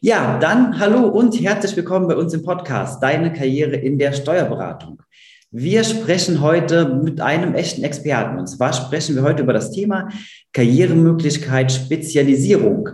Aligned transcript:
Ja, 0.00 0.38
dann 0.38 0.78
hallo 0.78 1.08
und 1.08 1.40
herzlich 1.40 1.74
willkommen 1.76 2.06
bei 2.06 2.14
uns 2.14 2.32
im 2.32 2.44
Podcast 2.44 3.02
Deine 3.02 3.32
Karriere 3.32 3.74
in 3.74 3.98
der 3.98 4.12
Steuerberatung. 4.12 5.02
Wir 5.50 5.82
sprechen 5.82 6.40
heute 6.40 6.88
mit 6.88 7.20
einem 7.20 7.54
echten 7.54 7.82
Experten. 7.82 8.38
Und 8.38 8.46
zwar 8.46 8.72
sprechen 8.72 9.16
wir 9.16 9.24
heute 9.24 9.42
über 9.42 9.52
das 9.52 9.72
Thema 9.72 10.08
Karrieremöglichkeit 10.52 11.72
Spezialisierung, 11.72 12.88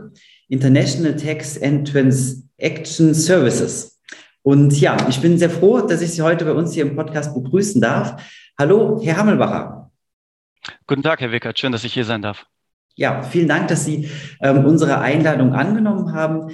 International 0.48 1.14
Tax 1.14 1.60
and 1.60 1.86
Transaction 1.86 3.12
Services. 3.12 4.00
Und 4.40 4.80
ja, 4.80 4.96
ich 5.06 5.20
bin 5.20 5.36
sehr 5.36 5.50
froh, 5.50 5.82
dass 5.82 6.00
ich 6.00 6.12
Sie 6.12 6.22
heute 6.22 6.46
bei 6.46 6.52
uns 6.52 6.72
hier 6.72 6.86
im 6.86 6.96
Podcast 6.96 7.34
begrüßen 7.34 7.82
darf. 7.82 8.16
Hallo, 8.58 8.98
Herr 9.04 9.18
Hammelbacher. 9.18 9.90
Guten 10.86 11.02
Tag, 11.02 11.20
Herr 11.20 11.32
Wickert. 11.32 11.58
Schön, 11.58 11.72
dass 11.72 11.84
ich 11.84 11.92
hier 11.92 12.06
sein 12.06 12.22
darf. 12.22 12.46
Ja, 12.96 13.22
vielen 13.22 13.48
Dank, 13.48 13.68
dass 13.68 13.84
Sie 13.84 14.08
ähm, 14.40 14.64
unsere 14.64 15.00
Einladung 15.00 15.52
angenommen 15.52 16.14
haben. 16.14 16.50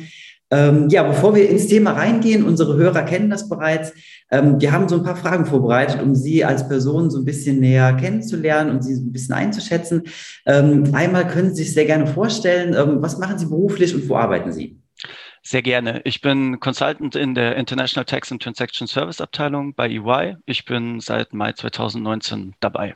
Ähm, 0.51 0.89
ja, 0.89 1.05
bevor 1.05 1.35
wir 1.35 1.49
ins 1.49 1.69
Thema 1.69 1.93
reingehen, 1.93 2.45
unsere 2.45 2.77
Hörer 2.77 3.03
kennen 3.03 3.31
das 3.31 3.49
bereits. 3.49 3.93
Ähm, 4.31 4.61
wir 4.61 4.73
haben 4.73 4.89
so 4.89 4.97
ein 4.97 5.05
paar 5.05 5.17
Fragen 5.17 5.47
vorbereitet, 5.47 6.03
um 6.03 6.15
Sie 6.15 6.45
als 6.45 6.69
Person 6.69 7.11
so 7.11 7.19
ein 7.19 7.25
bisschen 7.25 7.61
näher 7.61 7.93
kennenzulernen 7.95 8.71
und 8.71 8.83
Sie 8.83 8.95
so 8.95 9.03
ein 9.03 9.13
bisschen 9.13 9.35
einzuschätzen. 9.35 10.03
Ähm, 10.47 10.93
einmal 10.93 11.29
können 11.29 11.55
Sie 11.55 11.63
sich 11.63 11.73
sehr 11.73 11.87
gerne 11.87 12.07
vorstellen, 12.07 12.75
ähm, 12.75 13.01
was 13.01 13.19
machen 13.19 13.39
Sie 13.39 13.47
beruflich 13.47 13.95
und 13.95 14.09
wo 14.09 14.17
arbeiten 14.17 14.53
Sie? 14.53 14.81
Sehr 15.43 15.63
gerne. 15.63 16.03
Ich 16.05 16.21
bin 16.21 16.61
Consultant 16.61 17.17
in 17.17 17.35
der 17.35 17.57
International 17.57 18.05
Tax 18.05 18.31
and 18.31 18.43
Transaction 18.43 18.87
Service 18.87 19.21
Abteilung 19.21 19.75
bei 19.75 19.89
EY. 19.89 20.37
Ich 20.45 20.65
bin 20.67 21.01
seit 21.01 21.33
Mai 21.33 21.53
2019 21.53 22.55
dabei. 22.61 22.95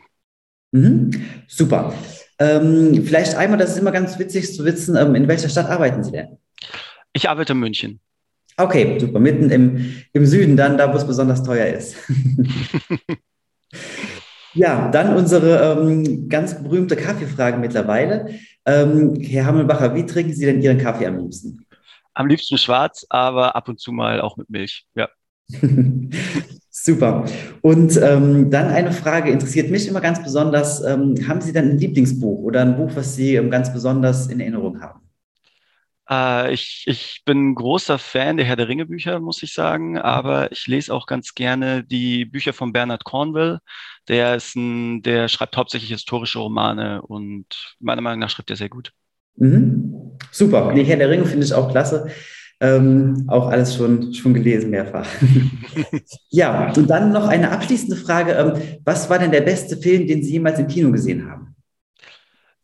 Mhm, 0.73 1.11
super. 1.47 1.95
Ähm, 2.39 3.03
vielleicht 3.05 3.37
einmal, 3.37 3.59
das 3.59 3.71
ist 3.71 3.79
immer 3.79 3.93
ganz 3.93 4.19
witzig 4.19 4.53
zu 4.53 4.65
wissen, 4.65 4.97
ähm, 4.97 5.15
in 5.15 5.29
welcher 5.29 5.49
Stadt 5.49 5.71
arbeiten 5.71 6.03
Sie 6.03 6.11
denn? 6.13 6.37
Ich 7.15 7.31
arbeite 7.31 7.53
in 7.53 7.61
München. 7.61 8.01
Okay, 8.57 8.99
super. 8.99 9.19
Mitten 9.19 9.51
im, 9.51 9.95
im 10.13 10.27
Süden, 10.27 10.57
dann 10.57 10.77
da, 10.77 10.93
wo 10.93 10.97
es 10.97 11.07
besonders 11.07 11.43
teuer 11.43 11.67
ist. 11.67 11.97
ja, 14.55 14.91
dann 14.91 15.17
unsere 15.17 15.79
ähm, 15.81 16.29
ganz 16.29 16.63
berühmte 16.63 16.97
Kaffeefrage 16.97 17.57
mittlerweile. 17.57 18.29
Ähm, 18.67 19.15
Herr 19.21 19.47
Hammelbacher, 19.47 19.95
wie 19.95 20.07
trinken 20.07 20.33
Sie 20.33 20.45
denn 20.45 20.61
Ihren 20.61 20.79
Kaffee 20.79 21.07
am 21.07 21.19
liebsten? 21.19 21.65
Am 22.15 22.29
liebsten 22.29 22.59
schwarz, 22.59 23.07
aber 23.09 23.57
ab 23.57 23.69
und 23.69 23.81
zu 23.81 23.91
mal 23.91 24.21
auch 24.21 24.37
mit 24.37 24.51
Milch. 24.51 24.87
Ja. 24.95 25.09
Super. 26.71 27.25
Und 27.61 28.01
ähm, 28.03 28.51
dann 28.51 28.69
eine 28.69 28.93
Frage, 28.93 29.31
interessiert 29.31 29.71
mich 29.71 29.89
immer 29.89 30.01
ganz 30.01 30.23
besonders. 30.23 30.83
Ähm, 30.83 31.17
haben 31.29 31.41
Sie 31.41 31.53
dann 31.53 31.71
ein 31.71 31.79
Lieblingsbuch 31.79 32.41
oder 32.41 32.63
ein 32.63 32.77
Buch, 32.77 32.91
was 32.95 33.17
Sie 33.17 33.37
ähm, 33.37 33.51
ganz 33.51 33.73
besonders 33.73 34.29
in 34.29 34.41
Erinnerung 34.41 34.81
haben? 34.81 35.04
Äh, 36.09 36.53
ich, 36.53 36.85
ich 36.87 37.23
bin 37.25 37.55
großer 37.55 37.99
Fan 37.99 38.37
der 38.37 38.47
Herr 38.47 38.57
der 38.57 38.69
Ringe 38.69 38.87
Bücher, 38.87 39.21
muss 39.21 39.43
ich 39.43 39.53
sagen, 39.55 39.99
aber 39.99 40.53
ich 40.53 40.67
lese 40.67 40.93
auch 40.93 41.07
ganz 41.07 41.35
gerne 41.35 41.85
die 41.85 42.25
Bücher 42.25 42.53
von 42.53 42.73
Bernard 42.73 43.05
Cornwell. 43.05 43.59
Der 44.09 44.37
ist 44.37 44.55
ein, 44.57 45.03
der 45.03 45.29
schreibt 45.29 45.57
hauptsächlich 45.57 45.91
historische 45.91 46.39
Romane 46.39 47.03
und 47.03 47.77
meiner 47.81 48.03
Meinung 48.03 48.21
nach 48.21 48.31
schreibt 48.31 48.51
er 48.51 48.57
sehr 48.57 48.69
gut. 48.69 48.93
Mhm. 49.37 50.19
Super. 50.31 50.73
Die 50.75 50.85
Herr 50.85 50.97
der 50.97 51.11
Ringe 51.11 51.27
finde 51.27 51.47
ich 51.47 51.55
auch 51.55 51.71
klasse. 51.71 52.11
Ähm, 52.61 53.25
auch 53.27 53.49
alles 53.49 53.75
schon, 53.75 54.15
schon 54.15 54.33
gelesen 54.33 54.71
mehrfach. 54.71 55.07
ja, 56.31 56.73
und 56.73 56.89
dann 56.89 57.13
noch 57.13 57.27
eine 57.27 57.51
abschließende 57.51 57.97
Frage. 57.97 58.33
Ähm, 58.33 58.79
was 58.85 59.11
war 59.11 59.19
denn 59.19 59.33
der 59.33 59.41
beste 59.41 59.77
Film, 59.77 60.07
den 60.07 60.23
Sie 60.23 60.33
jemals 60.33 60.59
im 60.61 60.69
Kino 60.69 60.93
gesehen 60.93 61.29
haben? 61.29 61.57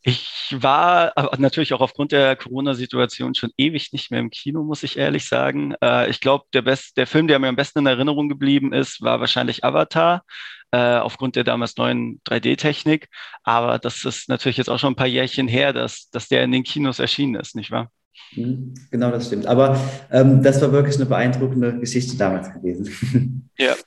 Ich 0.01 0.40
war 0.61 1.13
natürlich 1.37 1.73
auch 1.73 1.81
aufgrund 1.81 2.11
der 2.11 2.35
Corona-Situation 2.35 3.35
schon 3.35 3.51
ewig 3.57 3.93
nicht 3.93 4.11
mehr 4.11 4.19
im 4.19 4.29
Kino, 4.29 4.63
muss 4.63 4.83
ich 4.83 4.97
ehrlich 4.97 5.27
sagen. 5.27 5.73
Äh, 5.81 6.09
ich 6.09 6.19
glaube, 6.19 6.45
der, 6.53 6.63
der 6.95 7.07
Film, 7.07 7.27
der 7.27 7.39
mir 7.39 7.47
am 7.47 7.55
besten 7.55 7.79
in 7.79 7.85
Erinnerung 7.85 8.29
geblieben 8.29 8.73
ist, 8.73 9.01
war 9.01 9.19
wahrscheinlich 9.19 9.63
Avatar, 9.63 10.23
äh, 10.71 10.97
aufgrund 10.97 11.35
der 11.35 11.43
damals 11.43 11.77
neuen 11.77 12.21
3D-Technik. 12.27 13.07
Aber 13.43 13.79
das 13.79 14.05
ist 14.05 14.29
natürlich 14.29 14.57
jetzt 14.57 14.69
auch 14.69 14.79
schon 14.79 14.93
ein 14.93 14.97
paar 14.97 15.07
Jährchen 15.07 15.47
her, 15.47 15.73
dass, 15.73 16.09
dass 16.11 16.27
der 16.27 16.43
in 16.43 16.51
den 16.51 16.63
Kinos 16.63 16.99
erschienen 16.99 17.35
ist, 17.35 17.55
nicht 17.55 17.71
wahr? 17.71 17.91
Mhm, 18.35 18.73
genau, 18.89 19.11
das 19.11 19.27
stimmt. 19.27 19.45
Aber 19.45 19.79
ähm, 20.11 20.41
das 20.43 20.61
war 20.61 20.71
wirklich 20.71 20.95
eine 20.95 21.05
beeindruckende 21.05 21.79
Geschichte 21.79 22.17
damals 22.17 22.53
gewesen. 22.53 23.49
Ja. 23.57 23.75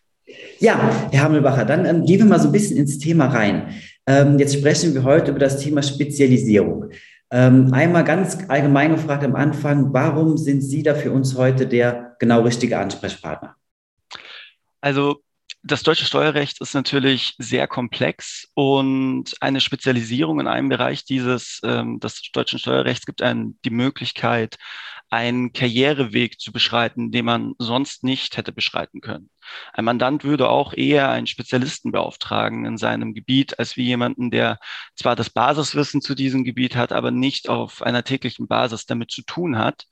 Ja, 0.59 1.09
Herr 1.13 1.25
Hammelbacher, 1.25 1.65
dann 1.65 1.85
ähm, 1.85 2.05
gehen 2.07 2.19
wir 2.19 2.25
mal 2.25 2.41
so 2.41 2.49
ein 2.49 2.53
bisschen 2.53 2.77
ins 2.77 2.99
Thema 2.99 3.27
rein. 3.27 3.75
Ähm, 4.07 4.39
jetzt 4.39 4.55
sprechen 4.55 4.95
wir 4.95 5.05
heute 5.05 5.31
über 5.31 5.41
das 5.41 5.59
Thema 5.59 5.83
Spezialisierung. 5.83 6.91
Ähm, 7.31 7.73
einmal 7.73 8.05
ganz 8.05 8.39
allgemein 8.49 8.93
gefragt 8.93 9.25
am 9.25 9.35
Anfang, 9.35 9.93
warum 9.93 10.37
sind 10.37 10.61
Sie 10.61 10.83
da 10.83 10.95
für 10.95 11.11
uns 11.11 11.37
heute 11.37 11.67
der 11.67 12.17
genau 12.19 12.43
richtige 12.43 12.79
Ansprechpartner? 12.79 13.57
Also 14.81 15.23
das 15.63 15.83
deutsche 15.83 16.05
Steuerrecht 16.05 16.61
ist 16.61 16.75
natürlich 16.75 17.35
sehr 17.39 17.67
komplex 17.67 18.51
und 18.53 19.35
eine 19.41 19.61
Spezialisierung 19.61 20.39
in 20.41 20.47
einem 20.47 20.69
Bereich 20.69 21.07
dieses 21.07 21.61
ähm, 21.65 22.01
des 22.01 22.21
deutschen 22.33 22.59
Steuerrechts 22.59 23.07
gibt 23.07 23.23
einem 23.23 23.59
die 23.65 23.71
Möglichkeit, 23.71 24.59
einen 25.09 25.55
Karriereweg 25.55 26.39
zu 26.39 26.53
beschreiten, 26.53 27.11
den 27.11 27.25
man 27.25 27.55
sonst 27.59 28.05
nicht 28.05 28.37
hätte 28.37 28.53
beschreiten 28.53 29.01
können. 29.01 29.31
Ein 29.73 29.85
Mandant 29.85 30.25
würde 30.25 30.49
auch 30.49 30.73
eher 30.73 31.11
einen 31.11 31.27
Spezialisten 31.27 31.93
beauftragen 31.93 32.65
in 32.65 32.79
seinem 32.79 33.15
Gebiet, 33.15 33.59
als 33.59 33.77
wie 33.77 33.85
jemanden, 33.85 34.31
der 34.31 34.59
zwar 34.95 35.17
das 35.17 35.31
Basiswissen 35.31 36.01
zu 36.01 36.15
diesem 36.15 36.45
Gebiet 36.45 36.77
hat, 36.77 36.93
aber 36.93 37.11
nicht 37.11 37.49
auf 37.49 37.83
einer 37.83 38.05
täglichen 38.05 38.47
Basis 38.47 38.87
damit 38.87 39.11
zu 39.11 39.23
tun 39.23 39.59
hat. 39.59 39.87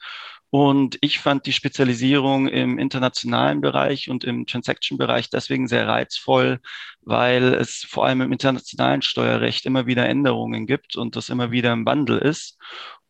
Und 0.54 0.98
ich 1.00 1.18
fand 1.18 1.46
die 1.46 1.52
Spezialisierung 1.54 2.46
im 2.46 2.78
internationalen 2.78 3.62
Bereich 3.62 4.10
und 4.10 4.22
im 4.22 4.44
Transaction-Bereich 4.44 5.30
deswegen 5.30 5.66
sehr 5.66 5.88
reizvoll, 5.88 6.60
weil 7.00 7.54
es 7.54 7.86
vor 7.88 8.04
allem 8.04 8.20
im 8.20 8.32
internationalen 8.32 9.00
Steuerrecht 9.00 9.64
immer 9.64 9.86
wieder 9.86 10.06
Änderungen 10.06 10.66
gibt 10.66 10.94
und 10.94 11.16
das 11.16 11.30
immer 11.30 11.52
wieder 11.52 11.72
im 11.72 11.86
Wandel 11.86 12.18
ist 12.18 12.58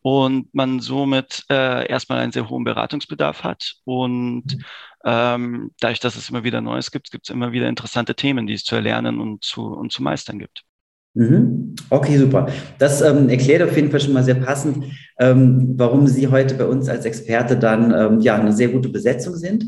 und 0.01 0.53
man 0.53 0.79
somit 0.79 1.43
äh, 1.49 1.85
erstmal 1.89 2.19
einen 2.19 2.31
sehr 2.31 2.47
hohen 2.47 2.63
Beratungsbedarf 2.63 3.43
hat. 3.43 3.75
Und 3.83 4.63
ähm, 5.03 5.71
dadurch, 5.81 5.99
dass 5.99 6.15
es 6.15 6.29
immer 6.29 6.45
wieder 6.45 6.61
Neues 6.61 6.91
gibt, 6.91 7.11
gibt 7.11 7.25
es 7.27 7.33
immer 7.33 7.51
wieder 7.51 7.67
interessante 7.67 8.15
Themen, 8.15 8.47
die 8.47 8.53
es 8.53 8.63
zu 8.63 8.75
erlernen 8.75 9.19
und 9.19 9.43
zu, 9.43 9.65
und 9.65 9.91
zu 9.91 10.01
meistern 10.01 10.39
gibt. 10.39 10.63
Mhm. 11.15 11.75
Okay, 11.89 12.17
super. 12.17 12.47
Das 12.79 13.01
ähm, 13.01 13.29
erklärt 13.29 13.61
auf 13.61 13.75
jeden 13.75 13.91
Fall 13.91 13.99
schon 13.99 14.13
mal 14.13 14.23
sehr 14.23 14.35
passend, 14.35 14.85
ähm, 15.19 15.73
warum 15.77 16.07
Sie 16.07 16.27
heute 16.27 16.55
bei 16.55 16.65
uns 16.65 16.89
als 16.89 17.05
Experte 17.05 17.55
dann 17.55 17.93
ähm, 17.95 18.19
ja 18.19 18.35
eine 18.35 18.51
sehr 18.51 18.69
gute 18.69 18.89
Besetzung 18.89 19.35
sind. 19.35 19.63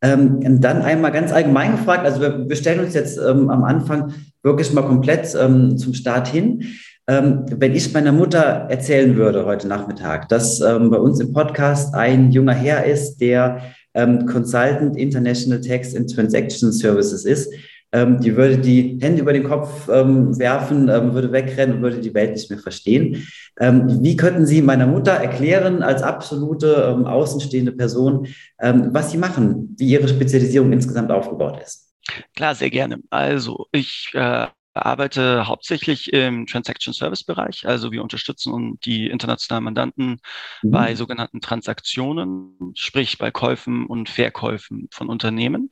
Ähm, 0.00 0.60
dann 0.60 0.82
einmal 0.82 1.10
ganz 1.10 1.32
allgemein 1.32 1.72
gefragt, 1.72 2.04
also 2.04 2.20
wir, 2.20 2.48
wir 2.48 2.56
stellen 2.56 2.80
uns 2.80 2.94
jetzt 2.94 3.18
ähm, 3.18 3.50
am 3.50 3.64
Anfang 3.64 4.12
wirklich 4.42 4.72
mal 4.72 4.82
komplett 4.82 5.34
ähm, 5.40 5.76
zum 5.76 5.94
Start 5.94 6.28
hin. 6.28 6.64
wenn 7.08 7.74
ich 7.74 7.92
meiner 7.92 8.10
Mutter 8.10 8.66
erzählen 8.68 9.16
würde 9.16 9.46
heute 9.46 9.68
Nachmittag, 9.68 10.28
dass 10.28 10.58
bei 10.58 10.98
uns 10.98 11.20
im 11.20 11.32
Podcast 11.32 11.94
ein 11.94 12.32
junger 12.32 12.52
Herr 12.52 12.84
ist, 12.84 13.18
der 13.18 13.60
Consultant 13.94 14.96
International 14.96 15.60
Tax 15.60 15.94
and 15.94 16.12
Transaction 16.12 16.72
Services 16.72 17.24
ist, 17.24 17.52
ähm, 17.92 18.20
die 18.20 18.36
würde 18.36 18.58
die 18.58 18.98
Hände 19.00 19.22
über 19.22 19.32
den 19.32 19.44
Kopf 19.44 19.88
ähm, 19.88 20.38
werfen, 20.38 20.88
ähm, 20.88 21.14
würde 21.14 21.32
wegrennen 21.32 21.76
und 21.76 21.82
würde 21.82 22.00
die 22.00 22.14
Welt 22.14 22.32
nicht 22.32 22.50
mehr 22.50 22.58
verstehen. 22.58 23.26
Ähm, 23.58 24.02
wie 24.02 24.16
könnten 24.16 24.46
Sie 24.46 24.62
meiner 24.62 24.86
Mutter 24.86 25.12
erklären, 25.12 25.82
als 25.82 26.02
absolute 26.02 26.94
ähm, 26.94 27.06
außenstehende 27.06 27.72
Person, 27.72 28.28
ähm, 28.60 28.88
was 28.92 29.12
Sie 29.12 29.18
machen, 29.18 29.74
wie 29.78 29.88
Ihre 29.88 30.08
Spezialisierung 30.08 30.72
insgesamt 30.72 31.10
aufgebaut 31.10 31.60
ist? 31.62 31.92
Klar, 32.34 32.54
sehr 32.54 32.70
gerne. 32.70 32.98
Also 33.10 33.66
ich 33.72 34.10
äh 34.14 34.46
arbeite 34.76 35.46
hauptsächlich 35.46 36.12
im 36.12 36.46
Transaction 36.46 36.92
Service 36.92 37.24
Bereich. 37.24 37.66
Also 37.66 37.92
wir 37.92 38.02
unterstützen 38.02 38.78
die 38.84 39.08
internationalen 39.08 39.64
Mandanten 39.64 40.20
mhm. 40.62 40.70
bei 40.70 40.94
sogenannten 40.94 41.40
Transaktionen, 41.40 42.72
sprich 42.74 43.18
bei 43.18 43.30
Käufen 43.30 43.86
und 43.86 44.08
Verkäufen 44.08 44.88
von 44.90 45.08
Unternehmen. 45.08 45.70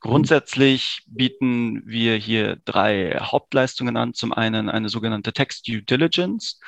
Grundsätzlich 0.00 1.02
bieten 1.06 1.82
wir 1.86 2.16
hier 2.16 2.56
drei 2.64 3.18
Hauptleistungen 3.20 3.96
an. 3.96 4.14
Zum 4.14 4.32
einen 4.32 4.68
eine 4.68 4.88
sogenannte 4.88 5.32
Text 5.32 5.68
Due 5.68 5.82
Diligence. 5.82 6.60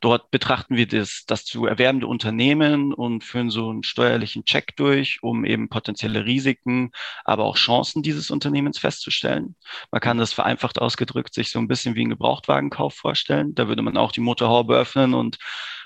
Dort 0.00 0.30
betrachten 0.30 0.76
wir 0.76 0.86
das, 0.86 1.24
das 1.26 1.44
zu 1.44 1.66
erwerbende 1.66 2.06
Unternehmen 2.06 2.92
und 2.92 3.24
führen 3.24 3.50
so 3.50 3.70
einen 3.70 3.82
steuerlichen 3.82 4.44
Check 4.44 4.76
durch, 4.76 5.22
um 5.22 5.44
eben 5.44 5.68
potenzielle 5.68 6.26
Risiken, 6.26 6.92
aber 7.24 7.44
auch 7.44 7.56
Chancen 7.56 8.02
dieses 8.02 8.30
Unternehmens 8.30 8.78
festzustellen. 8.78 9.56
Man 9.90 10.00
kann 10.00 10.18
das 10.18 10.32
vereinfacht 10.32 10.78
ausgedrückt 10.78 11.34
sich 11.34 11.50
so 11.50 11.58
ein 11.58 11.68
bisschen 11.68 11.94
wie 11.94 12.04
ein 12.04 12.10
Gebrauchtwagenkauf 12.10 12.94
vorstellen. 12.94 13.54
Da 13.54 13.68
würde 13.68 13.82
man 13.82 13.96
auch 13.96 14.12
die 14.12 14.20
Motorhaube 14.20 14.76
öffnen 14.76 15.14
und 15.14 15.38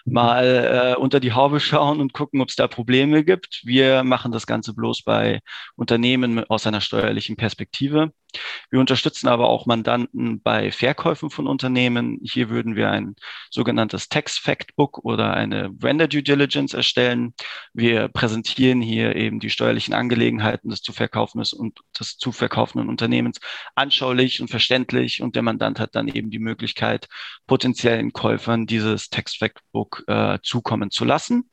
mal 0.07 0.95
äh, 0.97 1.01
unter 1.01 1.21
die 1.21 1.33
Haube 1.33 1.61
schauen 1.61 2.01
und 2.01 2.13
gucken, 2.13 2.41
ob 2.41 2.49
es 2.49 2.57
da 2.57 2.69
Probleme 2.69 3.25
gibt. 3.25 3.63
Wir 3.65 4.05
machen 4.05 4.33
das 4.33 4.47
Ganze 4.47 4.73
bloß 4.75 5.03
bei 5.03 5.41
Unternehmen 5.75 6.45
aus 6.45 6.67
einer 6.67 6.81
steuerlichen 6.81 7.37
Perspektive. 7.37 8.13
Wir 8.71 8.81
unterstützen 8.81 9.29
aber 9.29 9.49
auch 9.49 9.67
Mandanten 9.67 10.41
bei 10.41 10.73
Verkäufen 10.73 11.31
von 11.31 11.47
Unternehmen. 11.47 12.19
Hier 12.23 12.49
würden 12.51 12.77
wir 12.77 12.91
ein 12.91 13.17
sogenanntes 13.51 14.09
Tax 14.09 14.39
Factbook 14.39 15.05
oder 15.05 15.35
eine 15.35 15.71
Vendor 15.73 16.09
Due 16.09 16.23
Diligence 16.23 16.75
erstellen. 16.75 17.35
Wir 17.73 18.09
präsentieren 18.09 18.81
hier 18.81 19.17
eben 19.17 19.41
die 19.41 19.51
steuerlichen 19.51 19.95
Angelegenheiten 19.95 20.71
des 20.71 20.83
zu 20.83 20.93
verkaufenden 20.93 21.47
und 21.59 21.81
des 21.99 22.17
zu 22.17 22.33
verkaufenden 22.33 22.89
Unternehmens 22.89 23.39
anschaulich 23.75 24.41
und 24.41 24.49
verständlich 24.49 25.23
und 25.23 25.37
der 25.37 25.43
Mandant 25.43 25.81
hat 25.81 25.95
dann 25.95 26.09
eben 26.09 26.31
die 26.31 26.39
Möglichkeit, 26.39 27.09
potenziellen 27.47 28.13
Käufern 28.13 28.67
dieses 28.67 29.11
Tax 29.11 29.37
Factbook 29.37 30.05
äh, 30.07 30.39
zukommen 30.43 30.91
zu 30.91 31.05
lassen. 31.05 31.51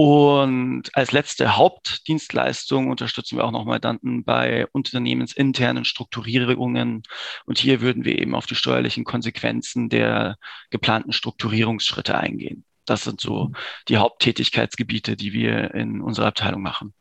Und 0.00 0.94
als 0.94 1.10
letzte 1.10 1.56
Hauptdienstleistung 1.56 2.88
unterstützen 2.88 3.36
wir 3.36 3.44
auch 3.44 3.50
noch 3.50 3.64
Mandanten 3.64 4.22
bei 4.22 4.68
unternehmensinternen 4.68 5.84
Strukturierungen. 5.84 7.02
Und 7.46 7.58
hier 7.58 7.80
würden 7.80 8.04
wir 8.04 8.16
eben 8.16 8.36
auf 8.36 8.46
die 8.46 8.54
steuerlichen 8.54 9.02
Konsequenzen 9.02 9.88
der 9.88 10.36
geplanten 10.70 11.12
Strukturierungsschritte 11.12 12.16
eingehen. 12.16 12.64
Das 12.84 13.02
sind 13.02 13.20
so 13.20 13.50
die 13.88 13.96
Haupttätigkeitsgebiete, 13.96 15.16
die 15.16 15.32
wir 15.32 15.74
in 15.74 16.00
unserer 16.00 16.26
Abteilung 16.28 16.62
machen. 16.62 16.94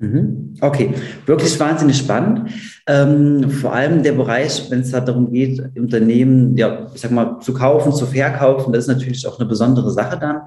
Mhm. 0.00 0.54
Okay, 0.60 0.94
wirklich 1.26 1.58
wahnsinnig 1.58 1.98
spannend. 1.98 2.50
Ähm, 2.86 3.50
vor 3.50 3.72
allem 3.72 4.04
der 4.04 4.12
Bereich, 4.12 4.70
wenn 4.70 4.80
es 4.80 4.92
da 4.92 5.00
darum 5.00 5.32
geht, 5.32 5.60
Unternehmen, 5.76 6.56
ja, 6.56 6.86
ich 6.94 7.00
sag 7.00 7.10
mal, 7.10 7.40
zu 7.40 7.52
kaufen, 7.52 7.92
zu 7.92 8.06
verkaufen, 8.06 8.72
das 8.72 8.84
ist 8.84 8.94
natürlich 8.94 9.26
auch 9.26 9.40
eine 9.40 9.48
besondere 9.48 9.90
Sache 9.90 10.16
dann. 10.16 10.42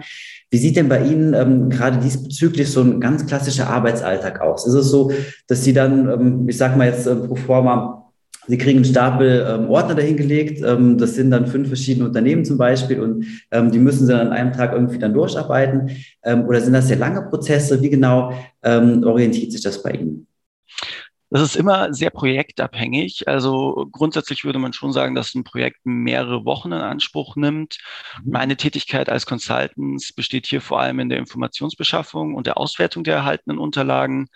Wie 0.49 0.57
sieht 0.57 0.77
denn 0.77 0.87
bei 0.87 1.03
Ihnen 1.03 1.33
ähm, 1.33 1.69
gerade 1.69 1.97
diesbezüglich 1.97 2.71
so 2.71 2.81
ein 2.81 3.01
ganz 3.01 3.25
klassischer 3.25 3.69
Arbeitsalltag 3.69 4.39
aus? 4.39 4.65
Ist 4.65 4.73
es 4.73 4.89
so, 4.89 5.11
dass 5.47 5.65
Sie 5.65 5.73
dann, 5.73 6.09
ähm, 6.09 6.49
ich 6.49 6.57
sag 6.57 6.77
mal 6.77 6.87
jetzt 6.87 7.05
äh, 7.05 7.15
pro 7.15 7.35
forma, 7.35 8.10
Sie 8.51 8.57
kriegen 8.57 8.79
einen 8.79 8.85
Stapel 8.85 9.47
ähm, 9.47 9.69
Ordner 9.69 9.95
dahingelegt. 9.95 10.61
Ähm, 10.61 10.97
das 10.97 11.15
sind 11.15 11.31
dann 11.31 11.47
fünf 11.47 11.69
verschiedene 11.69 12.05
Unternehmen 12.05 12.43
zum 12.43 12.57
Beispiel 12.57 12.99
und 12.99 13.25
ähm, 13.49 13.71
die 13.71 13.79
müssen 13.79 14.05
Sie 14.05 14.11
dann 14.11 14.27
an 14.27 14.33
einem 14.33 14.51
Tag 14.51 14.73
irgendwie 14.73 14.99
dann 14.99 15.13
durcharbeiten. 15.13 15.91
Ähm, 16.21 16.43
oder 16.43 16.59
sind 16.59 16.73
das 16.73 16.89
sehr 16.89 16.97
lange 16.97 17.21
Prozesse? 17.21 17.81
Wie 17.81 17.89
genau 17.89 18.33
ähm, 18.61 19.05
orientiert 19.05 19.53
sich 19.53 19.61
das 19.63 19.81
bei 19.81 19.91
Ihnen? 19.91 20.27
Das 21.33 21.41
ist 21.41 21.55
immer 21.55 21.93
sehr 21.93 22.09
projektabhängig. 22.09 23.25
Also 23.25 23.87
grundsätzlich 23.89 24.43
würde 24.43 24.59
man 24.59 24.73
schon 24.73 24.91
sagen, 24.91 25.15
dass 25.15 25.33
ein 25.33 25.45
Projekt 25.45 25.79
mehrere 25.85 26.43
Wochen 26.43 26.73
in 26.73 26.81
Anspruch 26.81 27.37
nimmt. 27.37 27.77
Mhm. 28.21 28.31
Meine 28.33 28.57
Tätigkeit 28.57 29.09
als 29.09 29.25
Consultants 29.25 30.11
besteht 30.11 30.45
hier 30.45 30.59
vor 30.59 30.81
allem 30.81 30.99
in 30.99 31.07
der 31.07 31.19
Informationsbeschaffung 31.19 32.35
und 32.35 32.47
der 32.47 32.57
Auswertung 32.57 33.05
der 33.05 33.15
erhaltenen 33.15 33.59
Unterlagen. 33.59 34.27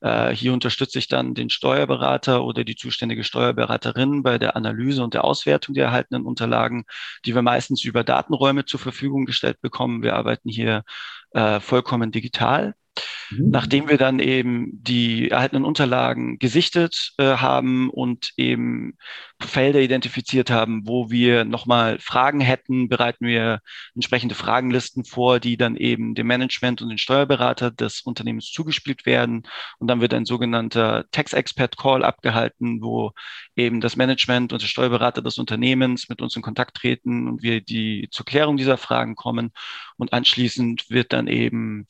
Äh, 0.00 0.30
hier 0.30 0.52
unterstütze 0.52 1.00
ich 1.00 1.08
dann 1.08 1.34
den 1.34 1.50
Steuerberater 1.50 2.44
oder 2.44 2.62
die 2.62 2.76
zuständige 2.76 3.24
Steuerberaterin 3.24 4.22
bei 4.22 4.38
der 4.38 4.54
Analyse 4.54 5.02
und 5.02 5.14
der 5.14 5.24
Auswertung 5.24 5.74
der 5.74 5.86
erhaltenen 5.86 6.24
Unterlagen, 6.24 6.84
die 7.24 7.34
wir 7.34 7.42
meistens 7.42 7.82
über 7.82 8.04
Datenräume 8.04 8.64
zur 8.64 8.78
Verfügung 8.78 9.24
gestellt 9.24 9.60
bekommen. 9.60 10.04
Wir 10.04 10.14
arbeiten 10.14 10.48
hier 10.48 10.84
äh, 11.32 11.58
vollkommen 11.58 12.12
digital. 12.12 12.74
Mhm. 13.30 13.50
Nachdem 13.50 13.88
wir 13.88 13.98
dann 13.98 14.18
eben 14.18 14.70
die 14.72 15.30
erhaltenen 15.30 15.64
Unterlagen 15.64 16.38
gesichtet 16.38 17.12
äh, 17.18 17.36
haben 17.36 17.90
und 17.90 18.32
eben 18.36 18.96
Felder 19.40 19.80
identifiziert 19.80 20.50
haben, 20.50 20.86
wo 20.86 21.10
wir 21.10 21.44
nochmal 21.44 21.98
Fragen 21.98 22.40
hätten, 22.40 22.88
bereiten 22.88 23.26
wir 23.26 23.60
entsprechende 23.94 24.34
Fragenlisten 24.34 25.04
vor, 25.04 25.40
die 25.40 25.56
dann 25.56 25.76
eben 25.76 26.14
dem 26.14 26.26
Management 26.26 26.82
und 26.82 26.88
den 26.88 26.98
Steuerberater 26.98 27.70
des 27.70 28.00
Unternehmens 28.02 28.50
zugespielt 28.50 29.06
werden. 29.06 29.42
Und 29.78 29.88
dann 29.88 30.00
wird 30.00 30.14
ein 30.14 30.24
sogenannter 30.24 31.04
Tax 31.10 31.32
Expert 31.32 31.76
Call 31.76 32.04
abgehalten, 32.04 32.80
wo 32.82 33.12
eben 33.56 33.80
das 33.80 33.96
Management 33.96 34.52
und 34.52 34.62
der 34.62 34.68
Steuerberater 34.68 35.22
des 35.22 35.38
Unternehmens 35.38 36.08
mit 36.08 36.22
uns 36.22 36.36
in 36.36 36.42
Kontakt 36.42 36.76
treten 36.76 37.28
und 37.28 37.42
wir 37.42 37.60
die 37.60 38.08
zur 38.10 38.26
Klärung 38.26 38.56
dieser 38.56 38.76
Fragen 38.76 39.14
kommen. 39.16 39.52
Und 39.96 40.12
anschließend 40.12 40.90
wird 40.90 41.12
dann 41.12 41.26
eben 41.26 41.86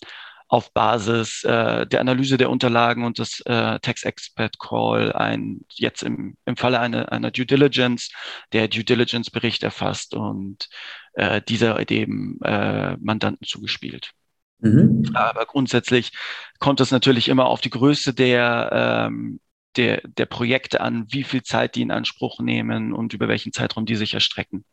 auf 0.54 0.72
Basis 0.72 1.42
äh, 1.42 1.84
der 1.84 2.00
Analyse 2.00 2.36
der 2.36 2.48
Unterlagen 2.48 3.04
und 3.04 3.18
des 3.18 3.40
äh, 3.40 3.80
Tax 3.80 4.04
Expert 4.04 4.60
Call 4.60 5.12
ein, 5.12 5.62
jetzt 5.72 6.04
im, 6.04 6.36
im 6.44 6.56
Falle 6.56 6.78
einer, 6.78 7.10
einer 7.10 7.32
Due 7.32 7.44
Diligence, 7.44 8.10
der 8.52 8.68
Due 8.68 8.84
Diligence 8.84 9.32
Bericht 9.32 9.64
erfasst 9.64 10.14
und 10.14 10.68
äh, 11.14 11.42
dieser 11.42 11.84
dem 11.84 12.38
äh, 12.44 12.96
Mandanten 12.98 13.44
zugespielt. 13.44 14.12
Mhm. 14.60 15.10
Aber 15.14 15.44
grundsätzlich 15.44 16.12
kommt 16.60 16.80
es 16.80 16.92
natürlich 16.92 17.28
immer 17.28 17.46
auf 17.46 17.60
die 17.60 17.70
Größe 17.70 18.14
der, 18.14 19.08
ähm, 19.08 19.40
der, 19.76 20.02
der 20.04 20.26
Projekte 20.26 20.80
an, 20.80 21.06
wie 21.10 21.24
viel 21.24 21.42
Zeit 21.42 21.74
die 21.74 21.82
in 21.82 21.90
Anspruch 21.90 22.38
nehmen 22.38 22.92
und 22.92 23.12
über 23.12 23.26
welchen 23.26 23.52
Zeitraum 23.52 23.86
die 23.86 23.96
sich 23.96 24.14
erstrecken. 24.14 24.64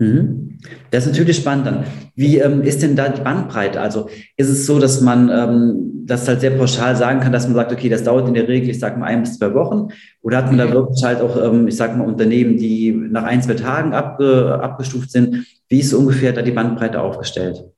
Mhm. 0.00 0.58
Das 0.90 1.04
ist 1.04 1.12
natürlich 1.12 1.36
spannend 1.36 1.66
dann. 1.66 1.84
Wie 2.16 2.38
ähm, 2.38 2.62
ist 2.62 2.82
denn 2.82 2.96
da 2.96 3.08
die 3.08 3.20
Bandbreite? 3.20 3.80
Also 3.80 4.08
ist 4.36 4.48
es 4.48 4.66
so, 4.66 4.78
dass 4.78 5.00
man 5.00 5.30
ähm, 5.30 6.04
das 6.06 6.26
halt 6.26 6.40
sehr 6.40 6.52
pauschal 6.52 6.96
sagen 6.96 7.20
kann, 7.20 7.32
dass 7.32 7.46
man 7.46 7.54
sagt, 7.54 7.72
okay, 7.72 7.88
das 7.88 8.02
dauert 8.02 8.26
in 8.26 8.34
der 8.34 8.48
Regel, 8.48 8.70
ich 8.70 8.78
sage 8.78 8.98
mal, 8.98 9.06
ein 9.06 9.22
bis 9.22 9.38
zwei 9.38 9.54
Wochen? 9.54 9.88
Oder 10.22 10.38
hat 10.38 10.46
man 10.46 10.58
da 10.58 10.72
wirklich 10.72 11.04
halt 11.04 11.20
auch, 11.20 11.36
ähm, 11.42 11.68
ich 11.68 11.76
sage 11.76 11.96
mal, 11.96 12.06
Unternehmen, 12.06 12.56
die 12.56 12.92
nach 12.92 13.24
ein, 13.24 13.42
zwei 13.42 13.54
Tagen 13.54 13.92
abge, 13.92 14.58
abgestuft 14.60 15.10
sind? 15.10 15.46
Wie 15.68 15.80
ist 15.80 15.94
ungefähr 15.94 16.32
da 16.32 16.42
die 16.42 16.50
Bandbreite 16.50 17.00
aufgestellt? 17.00 17.69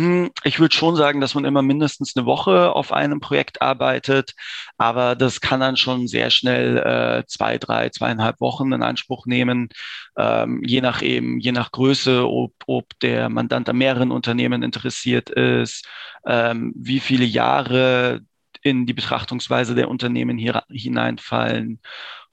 Hm, 0.00 0.30
ich 0.44 0.58
würde 0.58 0.74
schon 0.74 0.96
sagen, 0.96 1.20
dass 1.20 1.34
man 1.34 1.44
immer 1.44 1.60
mindestens 1.60 2.16
eine 2.16 2.24
Woche 2.24 2.72
auf 2.74 2.90
einem 2.90 3.20
Projekt 3.20 3.60
arbeitet, 3.60 4.34
aber 4.78 5.14
das 5.14 5.42
kann 5.42 5.60
dann 5.60 5.76
schon 5.76 6.08
sehr 6.08 6.30
schnell 6.30 6.78
äh, 6.78 7.26
zwei, 7.26 7.58
drei, 7.58 7.90
zweieinhalb 7.90 8.40
Wochen 8.40 8.72
in 8.72 8.82
Anspruch 8.82 9.26
nehmen, 9.26 9.68
ähm, 10.16 10.62
je 10.64 10.80
nach 10.80 11.02
eben, 11.02 11.38
je 11.38 11.52
nach 11.52 11.70
Größe, 11.70 12.26
ob, 12.26 12.54
ob 12.66 12.98
der 13.00 13.28
Mandant 13.28 13.68
an 13.68 13.76
mehreren 13.76 14.10
Unternehmen 14.10 14.62
interessiert 14.62 15.28
ist, 15.28 15.86
ähm, 16.24 16.72
wie 16.74 17.00
viele 17.00 17.26
Jahre 17.26 18.20
in 18.62 18.86
die 18.86 18.94
Betrachtungsweise 18.94 19.74
der 19.74 19.90
Unternehmen 19.90 20.38
hier 20.38 20.62
hineinfallen 20.70 21.80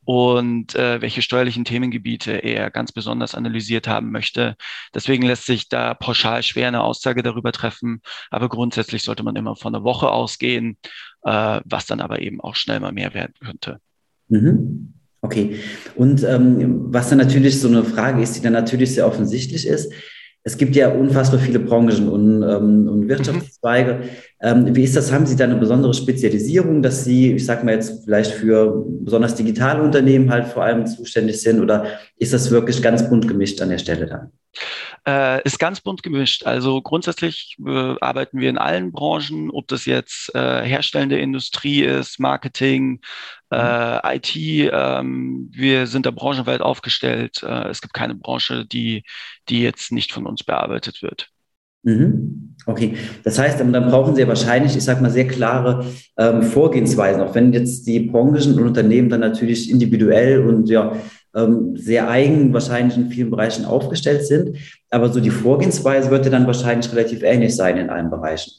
und 0.07 0.74
äh, 0.74 1.01
welche 1.01 1.21
steuerlichen 1.21 1.65
Themengebiete 1.65 2.31
er 2.31 2.71
ganz 2.71 2.94
besonders 2.94 3.36
analysiert 3.36 3.89
haben 3.89 4.09
möchte. 4.09 4.56
Deswegen 4.95 5.24
lässt 5.24 5.45
sich 5.45 5.68
da 5.68 5.95
pauschal 5.95 6.44
schwer 6.44 6.69
eine 6.69 6.81
Aussage 6.81 7.24
darüber 7.24 7.51
treffen, 7.51 8.01
aber 8.31 8.48
grundsätzlich 8.48 9.04
sollte 9.04 9.24
man 9.24 9.36
immer 9.36 9.57
von 9.57 9.75
einer 9.75 9.83
Woche 9.83 10.09
ausgehen, 10.09 10.77
äh, 11.24 11.59
was 11.65 11.88
dann 11.88 12.00
aber 12.00 12.21
eben 12.21 12.39
auch 12.39 12.56
schnell 12.56 12.80
mal 12.80 12.94
mehr 12.94 13.13
werden 13.13 13.33
könnte. 13.44 13.81
Mhm. 14.30 14.94
Okay. 15.19 15.59
Und 15.95 16.24
ähm, 16.24 16.86
was 16.88 17.10
dann 17.10 17.18
natürlich 17.18 17.60
so 17.60 17.68
eine 17.68 17.83
Frage 17.83 18.21
ist, 18.21 18.31
die 18.31 18.42
dann 18.42 18.53
natürlich 18.53 18.94
sehr 18.94 19.07
offensichtlich 19.07 19.68
ist, 19.68 19.92
es 20.48 20.58
gibt 20.58 20.78
ja 20.78 20.90
unfassbar 20.90 21.42
viele 21.42 21.60
Branchen 21.60 22.08
und, 22.08 22.42
ähm, 22.42 22.88
und 22.88 23.10
Wirtschaftszweige. 23.10 24.00
Ähm, 24.42 24.74
wie 24.74 24.84
ist 24.86 24.96
das? 24.96 25.12
Haben 25.12 25.26
Sie 25.26 25.36
da 25.36 25.44
eine 25.44 25.58
besondere 25.58 25.94
Spezialisierung, 25.94 26.82
dass 26.82 27.04
Sie, 27.04 27.34
ich 27.34 27.46
sage 27.46 27.66
mal 27.66 27.74
jetzt 27.74 28.06
vielleicht 28.06 28.32
für 28.32 28.86
besonders 29.01 29.36
digitale 29.36 29.84
Unternehmen 29.84 30.32
halt 30.32 30.48
vor 30.48 30.63
allem 30.63 30.86
zuständig 30.86 31.42
sind 31.42 31.60
oder 31.60 31.86
ist 32.18 32.32
das 32.32 32.50
wirklich 32.50 32.82
ganz 32.82 33.10
bunt 33.10 33.27
gemischt 33.27 33.62
an 33.62 33.72
der 33.72 33.77
Stelle 33.77 34.06
dann? 34.06 34.32
Äh, 35.06 35.44
ist 35.44 35.60
ganz 35.60 35.82
bunt 35.82 36.04
gemischt. 36.04 36.46
Also 36.46 36.82
grundsätzlich 36.82 37.56
äh, 37.66 37.96
arbeiten 38.01 38.39
wir 38.39 38.50
in 38.50 38.58
allen 38.58 38.92
Branchen, 38.92 39.50
ob 39.51 39.68
das 39.68 39.86
jetzt 39.86 40.34
äh, 40.36 40.63
herstellende 40.63 41.20
Industrie 41.20 41.84
ist, 41.84 42.20
Marketing, 42.20 43.00
äh, 43.51 43.96
mhm. 43.96 44.00
IT. 44.04 44.36
Ähm, 44.36 45.50
wir 45.51 45.88
sind 45.88 46.06
da 46.06 46.12
branchenweit 46.12 46.62
aufgestellt. 46.62 47.44
Äh, 47.44 47.70
es 47.70 47.82
gibt 47.82 47.94
keine 47.94 48.16
Branche, 48.16 48.66
die, 48.66 49.04
die 49.50 49.62
jetzt 49.62 49.92
nicht 49.92 50.12
von 50.12 50.25
uns 50.25 50.44
bearbeitet 50.44 51.01
wird. 51.01 51.30
Mhm. 51.84 52.56
Okay, 52.66 52.98
das 53.24 53.39
heißt, 53.39 53.62
dann 53.62 53.72
brauchen 53.72 54.13
Sie 54.13 54.22
ja 54.22 54.27
wahrscheinlich, 54.27 54.75
ich 54.75 54.84
sage 54.84 55.01
mal, 55.01 55.10
sehr 55.10 55.27
klare 55.27 55.86
ähm, 56.18 56.44
Vorgehensweisen, 56.44 57.22
auch 57.22 57.34
wenn 57.34 57.54
jetzt 57.54 57.88
die 57.88 58.01
Branchen 58.01 58.58
und 58.58 58.63
Unternehmen 58.63 59.08
dann 59.08 59.22
natürlich 59.22 59.72
individuell 59.72 60.46
und 60.46 60.68
ja 60.68 60.98
ähm, 61.38 61.77
sehr 61.77 62.10
eigen 62.10 62.53
wahrscheinlich 62.53 62.98
in 62.98 63.10
vielen 63.10 63.29
Bereichen 63.29 63.65
aufgestellt 63.65 64.25
sind. 64.25 64.58
Aber 64.89 65.10
so 65.10 65.20
die 65.20 65.29
Vorgehensweise 65.29 66.10
wird 66.10 66.25
ja 66.25 66.32
dann 66.32 66.48
wahrscheinlich 66.48 66.91
relativ 66.91 67.24
ähnlich 67.24 67.56
sein 67.56 67.77
in 67.77 67.89
allen 67.89 68.10
Bereichen. 68.10 68.51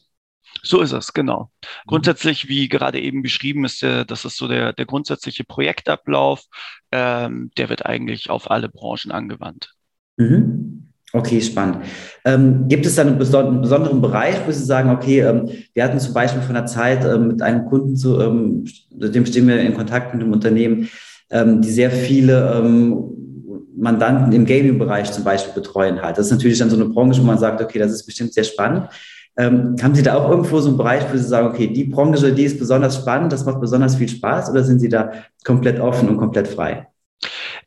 So 0.62 0.80
ist 0.80 0.92
es, 0.92 1.12
genau. 1.12 1.50
Grundsätzlich, 1.86 2.48
wie 2.48 2.68
gerade 2.68 3.00
eben 3.00 3.22
beschrieben 3.22 3.64
ist, 3.64 3.82
der, 3.82 4.04
das 4.04 4.24
ist 4.24 4.36
so 4.36 4.48
der, 4.48 4.72
der 4.72 4.86
grundsätzliche 4.86 5.44
Projektablauf, 5.44 6.44
ähm, 6.90 7.50
der 7.56 7.68
wird 7.68 7.86
eigentlich 7.86 8.30
auf 8.30 8.50
alle 8.50 8.68
Branchen 8.68 9.12
angewandt. 9.12 9.74
Mhm. 10.16 10.88
Okay, 11.12 11.40
spannend. 11.40 11.78
Ähm, 12.26 12.68
gibt 12.68 12.84
es 12.84 12.96
da 12.96 13.02
einen, 13.02 13.18
besonderen 13.18 14.02
Bereich, 14.02 14.36
wo 14.46 14.52
Sie 14.52 14.64
sagen, 14.64 14.90
okay, 14.90 15.20
ähm, 15.20 15.48
wir 15.72 15.84
hatten 15.84 15.98
zum 16.00 16.12
Beispiel 16.12 16.42
von 16.42 16.54
der 16.54 16.66
Zeit 16.66 17.02
ähm, 17.04 17.28
mit 17.28 17.40
einem 17.40 17.64
Kunden, 17.64 17.96
zu, 17.96 18.20
ähm, 18.20 18.66
dem 18.90 19.24
stehen 19.24 19.48
wir 19.48 19.58
in 19.60 19.72
Kontakt 19.72 20.12
mit 20.12 20.22
dem 20.22 20.32
Unternehmen, 20.32 20.90
ähm, 21.30 21.60
die 21.62 21.70
sehr 21.70 21.90
viele 21.90 22.52
ähm, 22.54 23.04
Mandanten 23.76 24.32
im 24.32 24.44
Gaming-Bereich 24.44 25.12
zum 25.12 25.24
Beispiel 25.24 25.54
betreuen 25.54 26.02
halt. 26.02 26.18
Das 26.18 26.26
ist 26.26 26.32
natürlich 26.32 26.58
dann 26.58 26.70
so 26.70 26.76
eine 26.76 26.86
Branche, 26.86 27.20
wo 27.20 27.26
man 27.26 27.38
sagt, 27.38 27.60
okay, 27.60 27.78
das 27.78 27.92
ist 27.92 28.06
bestimmt 28.06 28.34
sehr 28.34 28.44
spannend. 28.44 28.88
Ähm, 29.36 29.76
haben 29.80 29.94
Sie 29.94 30.02
da 30.02 30.14
auch 30.14 30.28
irgendwo 30.28 30.58
so 30.58 30.68
einen 30.68 30.76
Bereich, 30.76 31.04
wo 31.12 31.16
Sie 31.16 31.22
sagen, 31.22 31.46
okay, 31.46 31.68
die 31.68 31.84
Branche, 31.84 32.32
die 32.32 32.42
ist 32.42 32.58
besonders 32.58 32.96
spannend, 32.96 33.32
das 33.32 33.44
macht 33.44 33.60
besonders 33.60 33.94
viel 33.94 34.08
Spaß 34.08 34.50
oder 34.50 34.64
sind 34.64 34.80
Sie 34.80 34.88
da 34.88 35.12
komplett 35.44 35.78
offen 35.78 36.08
und 36.08 36.16
komplett 36.16 36.48
frei? 36.48 36.88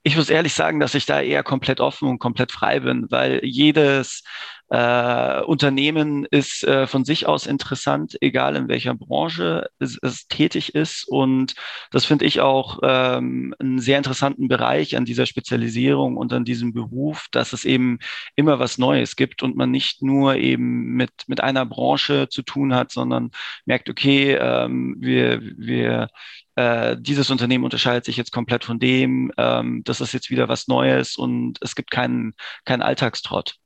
Ich 0.03 0.17
muss 0.17 0.29
ehrlich 0.29 0.53
sagen, 0.53 0.79
dass 0.79 0.95
ich 0.95 1.05
da 1.05 1.21
eher 1.21 1.43
komplett 1.43 1.79
offen 1.79 2.09
und 2.09 2.19
komplett 2.19 2.51
frei 2.51 2.81
bin, 2.81 3.05
weil 3.09 3.39
jedes 3.43 4.23
äh, 4.71 5.41
Unternehmen 5.41 6.25
ist 6.31 6.63
äh, 6.63 6.87
von 6.87 7.03
sich 7.03 7.27
aus 7.27 7.45
interessant, 7.45 8.17
egal 8.21 8.55
in 8.55 8.69
welcher 8.69 8.93
Branche 8.93 9.69
es, 9.79 9.99
es 10.01 10.27
tätig 10.29 10.75
ist. 10.75 11.03
Und 11.03 11.55
das 11.91 12.05
finde 12.05 12.23
ich 12.23 12.39
auch 12.39 12.79
ähm, 12.81 13.53
einen 13.59 13.79
sehr 13.79 13.97
interessanten 13.97 14.47
Bereich 14.47 14.95
an 14.95 15.03
dieser 15.03 15.25
Spezialisierung 15.25 16.15
und 16.15 16.31
an 16.31 16.45
diesem 16.45 16.71
Beruf, 16.71 17.27
dass 17.31 17.51
es 17.51 17.65
eben 17.65 17.99
immer 18.37 18.59
was 18.59 18.77
Neues 18.77 19.17
gibt 19.17 19.43
und 19.43 19.57
man 19.57 19.71
nicht 19.71 20.03
nur 20.03 20.35
eben 20.35 20.93
mit, 20.93 21.11
mit 21.27 21.41
einer 21.41 21.65
Branche 21.65 22.29
zu 22.29 22.41
tun 22.41 22.73
hat, 22.73 22.93
sondern 22.93 23.31
merkt, 23.65 23.89
okay, 23.89 24.35
ähm, 24.35 24.95
wir, 24.99 25.41
wir 25.41 26.07
äh, 26.55 26.95
dieses 26.97 27.29
Unternehmen 27.29 27.65
unterscheidet 27.65 28.05
sich 28.05 28.15
jetzt 28.15 28.31
komplett 28.31 28.63
von 28.63 28.79
dem, 28.79 29.33
ähm, 29.37 29.83
das 29.83 29.99
ist 29.99 30.13
jetzt 30.13 30.29
wieder 30.29 30.47
was 30.47 30.69
Neues 30.69 31.17
und 31.17 31.57
es 31.59 31.75
gibt 31.75 31.91
keinen, 31.91 32.35
keinen 32.63 32.81
Alltagstrott. 32.81 33.57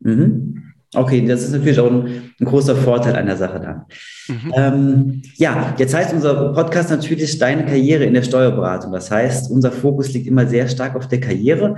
Mhm. 0.00 0.62
Okay, 0.94 1.26
das 1.26 1.42
ist 1.42 1.52
natürlich 1.52 1.78
auch 1.80 1.90
ein, 1.90 2.32
ein 2.40 2.44
großer 2.46 2.74
Vorteil 2.74 3.14
einer 3.14 3.36
Sache 3.36 3.60
dann. 3.60 3.82
Mhm. 4.28 4.52
Ähm, 4.56 5.22
ja, 5.36 5.74
jetzt 5.76 5.94
heißt 5.94 6.14
unser 6.14 6.54
Podcast 6.54 6.88
natürlich 6.88 7.38
deine 7.38 7.66
Karriere 7.66 8.04
in 8.04 8.14
der 8.14 8.22
Steuerberatung. 8.22 8.92
Das 8.92 9.10
heißt, 9.10 9.50
unser 9.50 9.70
Fokus 9.70 10.12
liegt 10.14 10.26
immer 10.26 10.46
sehr 10.46 10.66
stark 10.66 10.96
auf 10.96 11.06
der 11.06 11.20
Karriere. 11.20 11.76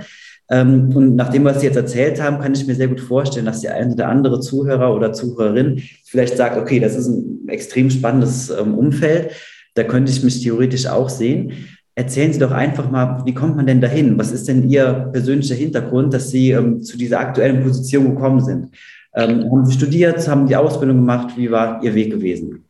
Ähm, 0.49 0.95
und 0.95 1.15
nach 1.15 1.29
dem, 1.29 1.43
was 1.43 1.59
Sie 1.59 1.65
jetzt 1.65 1.75
erzählt 1.75 2.21
haben, 2.21 2.39
kann 2.39 2.53
ich 2.53 2.65
mir 2.65 2.75
sehr 2.75 2.87
gut 2.87 3.01
vorstellen, 3.01 3.45
dass 3.45 3.61
der 3.61 3.75
eine 3.75 3.93
oder 3.93 4.07
andere 4.07 4.39
Zuhörer 4.39 4.95
oder 4.95 5.11
Zuhörerin 5.11 5.81
vielleicht 6.05 6.37
sagt, 6.37 6.57
okay, 6.57 6.79
das 6.79 6.95
ist 6.95 7.07
ein 7.07 7.49
extrem 7.49 7.89
spannendes 7.89 8.49
ähm, 8.49 8.77
Umfeld. 8.77 9.31
Da 9.75 9.83
könnte 9.83 10.11
ich 10.11 10.23
mich 10.23 10.41
theoretisch 10.41 10.87
auch 10.87 11.09
sehen. 11.09 11.53
Erzählen 11.95 12.31
Sie 12.31 12.39
doch 12.39 12.51
einfach 12.51 12.89
mal, 12.89 13.23
wie 13.25 13.33
kommt 13.33 13.57
man 13.57 13.65
denn 13.65 13.81
dahin? 13.81 14.17
Was 14.17 14.31
ist 14.31 14.47
denn 14.47 14.69
Ihr 14.69 15.09
persönlicher 15.11 15.55
Hintergrund, 15.55 16.13
dass 16.13 16.29
Sie 16.29 16.51
ähm, 16.51 16.81
zu 16.81 16.97
dieser 16.97 17.19
aktuellen 17.19 17.63
Position 17.63 18.15
gekommen 18.15 18.39
sind? 18.39 18.69
Ähm, 19.13 19.43
haben 19.51 19.65
Sie 19.65 19.73
studiert, 19.73 20.25
haben 20.27 20.47
die 20.47 20.55
Ausbildung 20.55 20.97
gemacht? 20.97 21.35
Wie 21.35 21.51
war 21.51 21.83
Ihr 21.83 21.93
Weg 21.93 22.11
gewesen? 22.11 22.65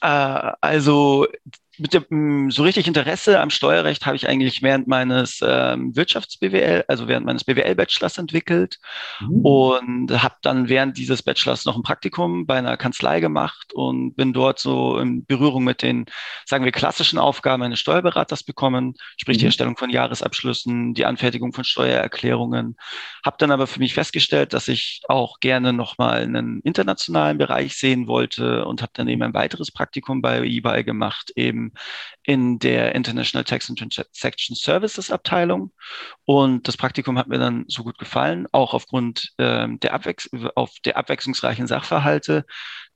Äh, 0.00 0.52
also 0.60 1.26
mit 1.78 1.94
dem 1.94 2.50
so 2.50 2.62
richtig 2.62 2.86
Interesse 2.86 3.40
am 3.40 3.50
Steuerrecht 3.50 4.06
habe 4.06 4.16
ich 4.16 4.28
eigentlich 4.28 4.62
während 4.62 4.86
meines 4.86 5.40
ähm, 5.42 5.94
Wirtschafts-BWL, 5.96 6.84
also 6.88 7.08
während 7.08 7.26
meines 7.26 7.44
BWL-Bachelors 7.44 8.18
entwickelt 8.18 8.78
mhm. 9.20 9.44
und 9.44 10.22
habe 10.22 10.36
dann 10.42 10.68
während 10.68 10.96
dieses 10.96 11.22
Bachelors 11.22 11.64
noch 11.64 11.76
ein 11.76 11.82
Praktikum 11.82 12.46
bei 12.46 12.56
einer 12.56 12.76
Kanzlei 12.76 13.20
gemacht 13.20 13.72
und 13.72 14.14
bin 14.14 14.32
dort 14.32 14.58
so 14.58 14.98
in 14.98 15.24
Berührung 15.24 15.64
mit 15.64 15.82
den, 15.82 16.06
sagen 16.44 16.64
wir, 16.64 16.72
klassischen 16.72 17.18
Aufgaben 17.18 17.62
eines 17.62 17.80
Steuerberaters 17.80 18.44
bekommen, 18.44 18.94
sprich 19.16 19.38
mhm. 19.38 19.40
die 19.40 19.46
Erstellung 19.46 19.76
von 19.76 19.90
Jahresabschlüssen, 19.90 20.94
die 20.94 21.06
Anfertigung 21.06 21.52
von 21.52 21.64
Steuererklärungen. 21.64 22.76
Habe 23.24 23.36
dann 23.38 23.50
aber 23.50 23.66
für 23.66 23.80
mich 23.80 23.94
festgestellt, 23.94 24.52
dass 24.52 24.68
ich 24.68 25.00
auch 25.08 25.40
gerne 25.40 25.72
nochmal 25.72 26.22
einen 26.22 26.60
internationalen 26.60 27.38
Bereich 27.38 27.76
sehen 27.76 28.06
wollte 28.06 28.64
und 28.64 28.82
habe 28.82 28.92
dann 28.94 29.08
eben 29.08 29.22
ein 29.22 29.34
weiteres 29.34 29.72
Praktikum 29.72 30.22
bei 30.22 30.42
eBay 30.44 30.84
gemacht, 30.84 31.32
eben 31.34 31.63
in 32.22 32.58
der 32.58 32.94
International 32.94 33.44
Tax 33.44 33.68
and 33.68 33.78
Transaction 33.78 34.56
Services 34.56 35.10
Abteilung. 35.10 35.72
Und 36.24 36.66
das 36.68 36.76
Praktikum 36.76 37.18
hat 37.18 37.28
mir 37.28 37.38
dann 37.38 37.64
so 37.68 37.84
gut 37.84 37.98
gefallen, 37.98 38.46
auch 38.52 38.74
aufgrund 38.74 39.32
ähm, 39.38 39.78
der, 39.80 39.94
Abwechs 39.94 40.28
auf 40.54 40.70
der 40.84 40.96
abwechslungsreichen 40.96 41.66
Sachverhalte, 41.66 42.44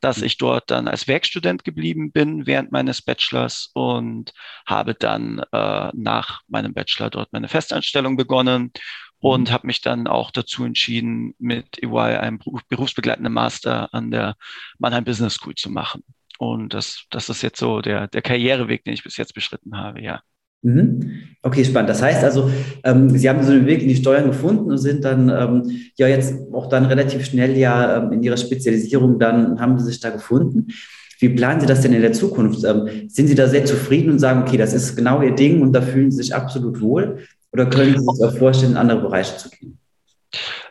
dass 0.01 0.23
ich 0.23 0.39
dort 0.39 0.71
dann 0.71 0.89
als 0.89 1.09
Werkstudent 1.09 1.65
geblieben 1.65 2.13
bin 2.13 2.47
während 2.47 2.73
meines 2.73 3.03
Bachelors 3.03 3.71
und 3.75 4.33
habe 4.67 4.95
dann 4.95 5.43
äh, 5.53 5.91
nach 5.95 6.43
meinem 6.49 6.75
Bachelor 6.75 7.11
dort 7.11 7.33
meine 7.33 7.49
Festanstellung 7.49 8.17
begonnen 8.17 8.73
und 9.21 9.49
mhm. 9.49 9.53
habe 9.53 9.67
mich 9.67 9.81
dann 9.81 10.07
auch 10.07 10.31
dazu 10.31 10.65
entschieden, 10.65 11.35
mit 11.39 11.83
EY 11.83 12.19
einen 12.19 12.39
berufsbegleitenden 12.69 13.33
Master 13.33 13.93
an 13.93 14.11
der 14.11 14.37
Mannheim 14.79 15.05
Business 15.05 15.35
School 15.35 15.55
zu 15.55 15.71
machen. 15.71 16.05
Und 16.38 16.73
das, 16.73 17.04
das 17.11 17.28
ist 17.28 17.42
jetzt 17.42 17.59
so 17.59 17.80
der, 17.80 18.07
der 18.09 18.23
Karriereweg, 18.23 18.85
den 18.85 18.95
ich 18.95 19.02
bis 19.02 19.16
jetzt 19.16 19.35
beschritten 19.35 19.76
habe, 19.76 20.00
ja. 20.00 20.23
Mhm. 20.62 21.12
Okay, 21.42 21.64
spannend. 21.64 21.90
Das 21.90 22.02
heißt 22.02 22.25
also, 22.25 22.50
ähm, 22.83 23.11
Sie 23.11 23.28
haben 23.28 23.42
so 23.45 23.52
einen 23.52 23.66
Weg 23.66 23.83
in 23.83 23.88
die 23.88 23.97
Steuern 23.97 24.26
gefunden 24.26 24.71
und 24.71 24.78
sind 24.78 25.04
dann 25.04 25.28
ähm, 25.28 25.71
ja 25.97 26.09
jetzt 26.09 26.35
auch 26.52 26.68
dann 26.68 26.87
relativ 26.87 27.26
schnell 27.26 27.57
ja 27.57 27.99
ähm, 27.99 28.12
in 28.12 28.23
Ihrer 28.23 28.37
Spezialisierung 28.37 29.18
dann 29.18 29.61
haben 29.61 29.78
Sie 29.78 29.87
sich 29.87 30.00
da 30.00 30.11
gefunden. 30.11 30.68
Wie 31.21 31.28
planen 31.28 31.61
Sie 31.61 31.66
das 31.66 31.80
denn 31.80 31.92
in 31.92 32.02
der 32.02 32.12
Zukunft? 32.12 32.64
Ähm, 32.64 33.09
sind 33.09 33.28
Sie 33.28 33.35
da 33.35 33.49
sehr 33.49 33.64
zufrieden 33.64 34.11
und 34.11 34.18
sagen, 34.18 34.42
okay, 34.42 34.57
das 34.57 34.73
ist 34.73 34.97
genau 34.97 35.23
Ihr 35.23 35.35
Ding 35.35 35.62
und 35.62 35.73
da 35.73 35.80
fühlen 35.80 36.11
Sie 36.11 36.18
sich 36.18 36.35
absolut 36.35 36.80
wohl? 36.80 37.18
Oder 37.52 37.66
können 37.66 37.99
Sie 37.99 38.04
sich 38.04 38.25
auch 38.25 38.37
vorstellen, 38.37 38.73
in 38.73 38.78
andere 38.78 39.00
Bereiche 39.00 39.37
zu 39.37 39.50
gehen? 39.50 39.78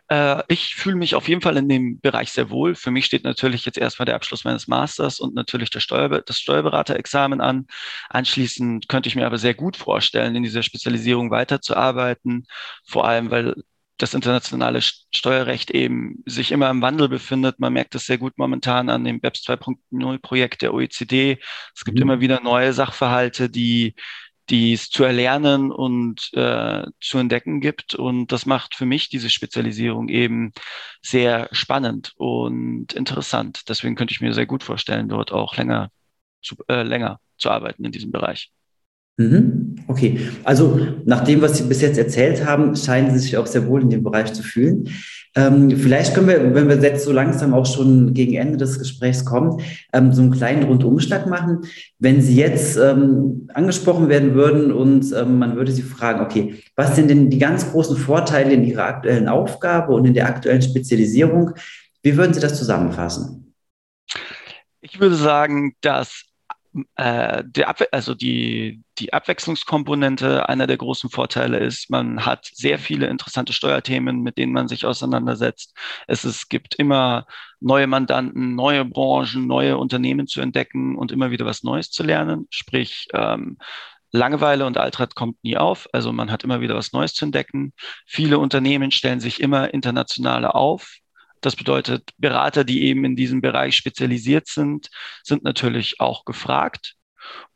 Äh, 0.09 0.43
ich 0.47 0.75
fühle 0.75 0.95
mich 0.95 1.15
auf 1.15 1.27
jeden 1.27 1.41
Fall 1.41 1.57
in 1.57 1.69
dem 1.69 1.99
Bereich 1.99 2.31
sehr 2.31 2.49
wohl. 2.49 2.75
Für 2.75 2.91
mich 2.91 3.05
steht 3.05 3.23
natürlich 3.23 3.65
jetzt 3.65 3.77
erstmal 3.77 4.05
der 4.05 4.15
Abschluss 4.15 4.43
meines 4.45 4.67
Masters 4.67 5.19
und 5.19 5.35
natürlich 5.35 5.69
der 5.69 5.79
Steuer, 5.79 6.09
das 6.21 6.39
Steuerberaterexamen 6.39 7.41
an. 7.41 7.67
Anschließend 8.09 8.87
könnte 8.87 9.09
ich 9.09 9.15
mir 9.15 9.25
aber 9.25 9.37
sehr 9.37 9.53
gut 9.53 9.75
vorstellen, 9.77 10.35
in 10.35 10.43
dieser 10.43 10.63
Spezialisierung 10.63 11.31
weiterzuarbeiten, 11.31 12.47
vor 12.85 13.07
allem 13.07 13.31
weil 13.31 13.55
das 13.97 14.13
internationale 14.13 14.79
Steuerrecht 14.81 15.71
eben 15.71 16.23
sich 16.25 16.51
immer 16.51 16.69
im 16.69 16.81
Wandel 16.81 17.09
befindet. 17.09 17.59
Man 17.59 17.73
merkt 17.73 17.95
das 17.95 18.05
sehr 18.05 18.19
gut 18.19 18.37
momentan 18.37 18.89
an 18.89 19.03
dem 19.03 19.19
BEPS 19.19 19.41
2.0 19.47 20.19
Projekt 20.19 20.61
der 20.61 20.73
OECD. 20.73 21.39
Es 21.75 21.83
gibt 21.83 21.97
mhm. 21.97 22.03
immer 22.03 22.19
wieder 22.21 22.39
neue 22.41 22.73
Sachverhalte, 22.73 23.49
die 23.49 23.95
die 24.49 24.73
es 24.73 24.89
zu 24.89 25.03
erlernen 25.03 25.71
und 25.71 26.29
äh, 26.33 26.83
zu 27.01 27.17
entdecken 27.17 27.59
gibt. 27.61 27.95
Und 27.95 28.31
das 28.31 28.45
macht 28.45 28.75
für 28.75 28.85
mich 28.85 29.09
diese 29.09 29.29
Spezialisierung 29.29 30.09
eben 30.09 30.53
sehr 31.01 31.49
spannend 31.51 32.13
und 32.17 32.93
interessant. 32.93 33.67
Deswegen 33.69 33.95
könnte 33.95 34.13
ich 34.13 34.21
mir 34.21 34.33
sehr 34.33 34.45
gut 34.45 34.63
vorstellen, 34.63 35.09
dort 35.09 35.31
auch 35.31 35.57
länger 35.57 35.91
zu, 36.41 36.55
äh, 36.67 36.83
länger 36.83 37.19
zu 37.37 37.49
arbeiten 37.49 37.85
in 37.85 37.91
diesem 37.91 38.11
Bereich. 38.11 38.51
Mhm. 39.17 39.75
Okay, 39.87 40.19
also 40.43 40.79
nach 41.05 41.23
dem, 41.23 41.41
was 41.41 41.57
Sie 41.57 41.63
bis 41.63 41.81
jetzt 41.81 41.97
erzählt 41.97 42.45
haben, 42.45 42.75
scheinen 42.75 43.11
Sie 43.11 43.19
sich 43.19 43.37
auch 43.37 43.47
sehr 43.47 43.67
wohl 43.67 43.81
in 43.81 43.89
dem 43.89 44.03
Bereich 44.03 44.31
zu 44.33 44.43
fühlen. 44.43 44.89
Ähm, 45.35 45.71
vielleicht 45.71 46.13
können 46.13 46.27
wir, 46.27 46.53
wenn 46.53 46.67
wir 46.67 46.77
jetzt 46.77 47.05
so 47.05 47.11
langsam 47.11 47.53
auch 47.53 47.65
schon 47.65 48.13
gegen 48.13 48.35
Ende 48.35 48.57
des 48.57 48.77
Gesprächs 48.77 49.25
kommen, 49.25 49.61
ähm, 49.91 50.13
so 50.13 50.21
einen 50.21 50.31
kleinen 50.31 50.63
Rundumschlag 50.63 51.25
machen. 51.25 51.61
Wenn 51.97 52.21
Sie 52.21 52.35
jetzt 52.35 52.77
ähm, 52.77 53.47
angesprochen 53.53 54.07
werden 54.07 54.35
würden 54.35 54.71
und 54.71 55.11
ähm, 55.13 55.39
man 55.39 55.55
würde 55.55 55.71
Sie 55.71 55.81
fragen, 55.83 56.21
okay, 56.21 56.55
was 56.75 56.95
sind 56.95 57.09
denn 57.09 57.31
die 57.31 57.39
ganz 57.39 57.71
großen 57.71 57.97
Vorteile 57.97 58.53
in 58.53 58.63
Ihrer 58.65 58.85
aktuellen 58.85 59.27
Aufgabe 59.27 59.93
und 59.93 60.05
in 60.05 60.13
der 60.13 60.27
aktuellen 60.27 60.61
Spezialisierung? 60.61 61.51
Wie 62.03 62.17
würden 62.17 62.33
Sie 62.33 62.39
das 62.41 62.57
zusammenfassen? 62.57 63.53
Ich 64.81 64.99
würde 64.99 65.15
sagen, 65.15 65.73
dass 65.81 66.23
äh, 66.95 67.43
also 67.91 68.13
die, 68.13 68.83
die 68.99 69.13
Abwechslungskomponente 69.13 70.47
einer 70.49 70.67
der 70.67 70.77
großen 70.77 71.09
Vorteile 71.09 71.59
ist, 71.59 71.89
man 71.89 72.25
hat 72.25 72.49
sehr 72.53 72.79
viele 72.79 73.07
interessante 73.07 73.53
Steuerthemen, 73.53 74.21
mit 74.21 74.37
denen 74.37 74.53
man 74.53 74.67
sich 74.67 74.85
auseinandersetzt. 74.85 75.75
Es, 76.07 76.23
es 76.23 76.49
gibt 76.49 76.75
immer 76.75 77.25
neue 77.59 77.87
Mandanten, 77.87 78.55
neue 78.55 78.85
Branchen, 78.85 79.47
neue 79.47 79.77
Unternehmen 79.77 80.27
zu 80.27 80.41
entdecken 80.41 80.95
und 80.95 81.11
immer 81.11 81.31
wieder 81.31 81.45
was 81.45 81.63
Neues 81.63 81.91
zu 81.91 82.03
lernen. 82.03 82.47
Sprich, 82.49 83.07
ähm, 83.13 83.57
Langeweile 84.11 84.65
und 84.65 84.77
Altrat 84.77 85.15
kommt 85.15 85.43
nie 85.43 85.57
auf. 85.57 85.87
Also 85.91 86.13
man 86.13 86.31
hat 86.31 86.43
immer 86.43 86.61
wieder 86.61 86.75
was 86.75 86.93
Neues 86.93 87.13
zu 87.13 87.25
entdecken. 87.25 87.73
Viele 88.05 88.39
Unternehmen 88.39 88.91
stellen 88.91 89.19
sich 89.19 89.41
immer 89.41 89.73
internationaler 89.73 90.55
auf. 90.55 90.97
Das 91.41 91.55
bedeutet, 91.55 92.11
Berater, 92.17 92.63
die 92.63 92.83
eben 92.83 93.05
in 93.05 93.15
diesem 93.15 93.41
Bereich 93.41 93.75
spezialisiert 93.75 94.47
sind, 94.47 94.89
sind 95.23 95.43
natürlich 95.43 95.99
auch 95.99 96.25
gefragt. 96.25 96.96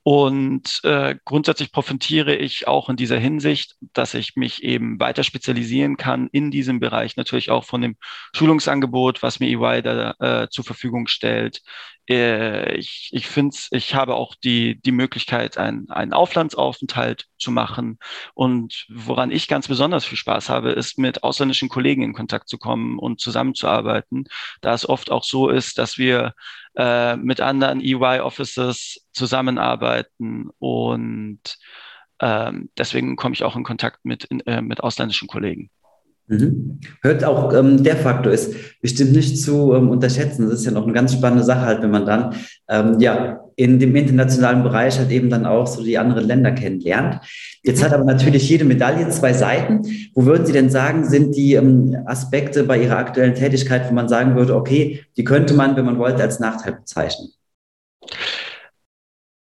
Und 0.03 0.81
äh, 0.83 1.15
grundsätzlich 1.25 1.71
profitiere 1.71 2.35
ich 2.35 2.67
auch 2.67 2.89
in 2.89 2.95
dieser 2.95 3.19
Hinsicht, 3.19 3.75
dass 3.93 4.15
ich 4.15 4.35
mich 4.35 4.63
eben 4.63 4.99
weiter 4.99 5.23
spezialisieren 5.23 5.95
kann 5.95 6.27
in 6.31 6.49
diesem 6.49 6.79
Bereich, 6.79 7.17
natürlich 7.17 7.51
auch 7.51 7.65
von 7.65 7.81
dem 7.81 7.97
Schulungsangebot, 8.35 9.21
was 9.21 9.39
mir 9.39 9.47
EY 9.47 9.83
da 9.83 10.15
äh, 10.19 10.49
zur 10.49 10.65
Verfügung 10.65 11.05
stellt. 11.05 11.61
Äh, 12.09 12.77
ich 12.77 13.09
ich 13.11 13.27
finde, 13.27 13.55
ich 13.69 13.93
habe 13.93 14.15
auch 14.15 14.33
die, 14.33 14.81
die 14.81 14.91
Möglichkeit, 14.91 15.59
ein, 15.59 15.85
einen 15.89 16.13
Auflandsaufenthalt 16.13 17.27
zu 17.37 17.51
machen. 17.51 17.99
Und 18.33 18.87
woran 18.89 19.29
ich 19.29 19.47
ganz 19.47 19.67
besonders 19.67 20.05
viel 20.05 20.17
Spaß 20.17 20.49
habe, 20.49 20.71
ist 20.71 20.97
mit 20.97 21.23
ausländischen 21.23 21.69
Kollegen 21.69 22.01
in 22.01 22.13
Kontakt 22.13 22.49
zu 22.49 22.57
kommen 22.57 22.97
und 22.97 23.19
zusammenzuarbeiten, 23.21 24.25
da 24.61 24.73
es 24.73 24.89
oft 24.89 25.11
auch 25.11 25.23
so 25.23 25.49
ist, 25.49 25.77
dass 25.77 25.99
wir 25.99 26.33
äh, 26.75 27.15
mit 27.17 27.41
anderen 27.41 27.81
EY-Officers 27.81 28.99
zusammenarbeiten 29.13 30.49
und 30.59 31.41
ähm, 32.21 32.69
deswegen 32.77 33.15
komme 33.15 33.33
ich 33.33 33.43
auch 33.43 33.55
in 33.55 33.63
Kontakt 33.63 33.99
mit, 34.03 34.25
in, 34.25 34.41
äh, 34.41 34.61
mit 34.61 34.81
ausländischen 34.81 35.27
Kollegen. 35.27 35.69
Mhm. 36.27 36.79
Hört 37.01 37.25
auch, 37.25 37.53
ähm, 37.53 37.83
der 37.83 37.97
Faktor 37.97 38.31
ist 38.31 38.79
bestimmt 38.81 39.11
nicht 39.11 39.41
zu 39.41 39.73
ähm, 39.73 39.89
unterschätzen. 39.89 40.49
Das 40.49 40.59
ist 40.59 40.65
ja 40.65 40.71
noch 40.71 40.83
eine 40.83 40.93
ganz 40.93 41.13
spannende 41.13 41.43
Sache 41.43 41.61
halt, 41.61 41.81
wenn 41.81 41.91
man 41.91 42.05
dann 42.05 42.35
ähm, 42.69 42.99
ja 42.99 43.40
in 43.55 43.79
dem 43.79 43.95
internationalen 43.95 44.63
Bereich 44.63 44.97
halt 44.97 45.11
eben 45.11 45.29
dann 45.29 45.45
auch 45.45 45.67
so 45.67 45.83
die 45.83 45.97
anderen 45.97 46.25
Länder 46.25 46.51
kennenlernt. 46.51 47.19
Jetzt 47.63 47.83
hat 47.83 47.93
aber 47.93 48.03
natürlich 48.03 48.49
jede 48.49 48.65
Medaille 48.65 49.09
zwei 49.09 49.33
Seiten. 49.33 49.81
Wo 50.13 50.25
würden 50.25 50.45
Sie 50.45 50.53
denn 50.53 50.69
sagen, 50.69 51.07
sind 51.07 51.35
die 51.35 51.53
ähm, 51.53 51.95
Aspekte 52.05 52.63
bei 52.63 52.81
Ihrer 52.81 52.97
aktuellen 52.97 53.35
Tätigkeit, 53.35 53.89
wo 53.89 53.93
man 53.93 54.09
sagen 54.09 54.35
würde, 54.35 54.55
okay, 54.55 55.03
die 55.17 55.23
könnte 55.23 55.53
man, 55.53 55.75
wenn 55.75 55.85
man 55.85 55.99
wollte, 55.99 56.21
als 56.21 56.39
Nachteil 56.39 56.73
bezeichnen? 56.73 57.29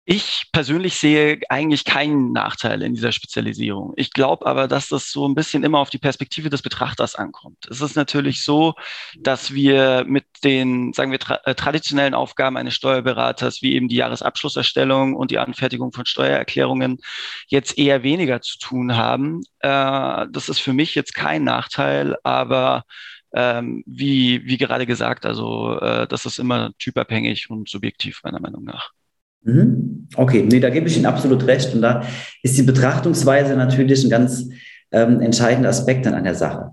Ich 0.09 0.45
persönlich 0.53 0.95
sehe 0.99 1.41
eigentlich 1.49 1.85
keinen 1.85 2.31
Nachteil 2.31 2.81
in 2.83 2.95
dieser 2.95 3.11
Spezialisierung. 3.11 3.93
Ich 3.97 4.13
glaube 4.13 4.47
aber, 4.47 4.69
dass 4.69 4.89
das 4.89 5.11
so 5.11 5.27
ein 5.27 5.35
bisschen 5.35 5.65
immer 5.65 5.81
auf 5.81 5.91
die 5.91 5.99
Perspektive 5.99 6.49
des 6.49 6.63
Betrachters 6.63 7.17
ankommt. 7.17 7.67
Es 7.69 7.81
ist 7.81 7.97
natürlich 7.97 8.45
so, 8.45 8.75
dass 9.19 9.53
wir 9.53 10.05
mit 10.07 10.25
den, 10.45 10.93
sagen 10.93 11.11
wir, 11.11 11.19
tra 11.19 11.41
äh, 11.45 11.57
traditionellen 11.57 12.15
Aufgaben 12.15 12.57
eines 12.57 12.75
Steuerberaters, 12.75 13.63
wie 13.63 13.75
eben 13.75 13.89
die 13.89 13.97
Jahresabschlusserstellung 13.97 15.17
und 15.17 15.33
die 15.33 15.41
Anfertigung 15.41 15.91
von 15.93 16.07
Steuererklärungen, 16.07 16.99
jetzt 17.49 17.77
eher 17.77 18.05
weniger 18.05 18.41
zu 18.41 18.59
tun 18.59 18.97
haben. 18.97 19.41
Äh, 19.59 20.27
das 20.31 20.49
ist 20.49 20.61
für 20.61 20.73
mich 20.73 20.95
jetzt 20.95 21.17
kein 21.17 21.43
Nachteil, 21.43 22.17
aber 22.23 22.85
ähm, 23.35 23.83
wie, 23.87 24.45
wie 24.45 24.57
gerade 24.57 24.87
gesagt, 24.87 25.27
also 25.27 25.81
äh, 25.81 26.07
das 26.07 26.27
ist 26.27 26.39
immer 26.39 26.71
typabhängig 26.79 27.51
und 27.51 27.69
subjektiv 27.69 28.21
meiner 28.23 28.41
Meinung 28.41 28.63
nach. 28.63 28.93
Mhm. 29.47 30.09
Okay, 30.17 30.45
nee, 30.49 30.61
da 30.61 30.71
gebe 30.71 30.89
ich 30.89 30.97
Ihnen 30.97 31.07
absolut 31.07 31.47
recht. 31.47 31.75
Und 31.75 31.83
da 31.83 32.03
ist 32.43 32.59
die 32.59 32.63
Betrachtungsweise 32.63 33.57
natürlich 33.57 34.05
ein 34.05 34.11
ganz 34.11 34.49
ähm, 34.93 35.21
entscheidender 35.21 35.71
Aspekt 35.71 36.07
dann 36.07 36.15
an 36.15 36.25
der 36.25 36.35
Sache. 36.35 36.73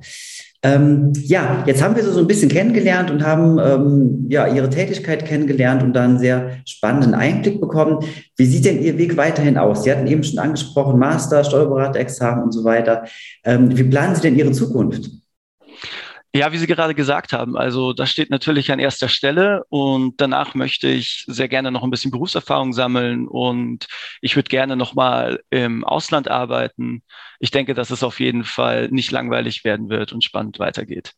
Ähm, 0.66 1.12
ja, 1.24 1.62
jetzt 1.68 1.84
haben 1.84 1.96
wir 1.98 2.04
sie 2.04 2.12
so 2.12 2.22
ein 2.22 2.28
bisschen 2.28 2.48
kennengelernt 2.48 3.12
und 3.12 3.26
haben 3.26 3.60
ähm, 3.60 4.28
ja 4.30 4.48
ihre 4.48 4.70
Tätigkeit 4.70 5.26
kennengelernt 5.26 5.84
und 5.84 5.92
da 5.92 6.04
einen 6.04 6.20
sehr 6.20 6.58
spannenden 6.66 7.14
Einblick 7.14 7.60
bekommen. 7.60 8.00
Wie 8.38 8.46
sieht 8.46 8.64
denn 8.64 8.82
Ihr 8.82 8.98
Weg 8.98 9.18
weiterhin 9.18 9.58
aus? 9.58 9.84
Sie 9.84 9.92
hatten 9.92 10.08
eben 10.08 10.24
schon 10.24 10.40
angesprochen, 10.40 10.98
Master, 10.98 11.44
Steuerberaterexamen 11.44 12.46
und 12.46 12.54
so 12.54 12.64
weiter. 12.64 13.04
Ähm, 13.44 13.78
wie 13.78 13.84
planen 13.84 14.16
Sie 14.16 14.22
denn 14.22 14.38
Ihre 14.38 14.54
Zukunft? 14.54 15.10
Ja, 16.36 16.52
wie 16.52 16.58
Sie 16.58 16.66
gerade 16.66 16.96
gesagt 16.96 17.32
haben, 17.32 17.56
also 17.56 17.94
das 17.94 18.10
steht 18.10 18.32
natürlich 18.32 18.72
an 18.72 18.80
erster 18.80 19.08
Stelle 19.08 19.66
und 19.70 20.20
danach 20.20 20.56
möchte 20.56 20.88
ich 20.88 21.26
sehr 21.28 21.48
gerne 21.48 21.70
noch 21.70 21.84
ein 21.84 21.92
bisschen 21.92 22.10
Berufserfahrung 22.10 22.74
sammeln 22.74 23.28
und 23.28 23.86
ich 24.20 24.36
würde 24.36 24.50
gerne 24.50 24.76
noch 24.76 24.96
mal 24.96 25.42
im 25.52 25.84
Ausland 25.84 26.32
arbeiten. 26.32 27.04
Ich 27.40 27.52
denke, 27.52 27.76
dass 27.76 27.92
es 27.92 28.02
auf 28.02 28.20
jeden 28.20 28.46
Fall 28.46 28.90
nicht 28.90 29.12
langweilig 29.12 29.64
werden 29.64 29.90
wird 29.90 30.12
und 30.12 30.24
spannend 30.24 30.58
weitergeht. 30.58 31.12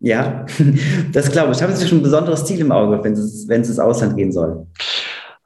Ja, 0.00 0.44
das 1.12 1.32
glaube 1.32 1.52
ich. 1.52 1.62
Haben 1.62 1.74
Sie 1.74 1.88
schon 1.88 2.00
ein 2.00 2.02
besonderes 2.02 2.44
Ziel 2.44 2.60
im 2.60 2.70
Auge, 2.70 3.02
wenn 3.02 3.14
es, 3.14 3.48
wenn 3.48 3.62
es 3.62 3.70
ins 3.70 3.78
Ausland 3.78 4.18
gehen 4.18 4.32
soll? 4.32 4.66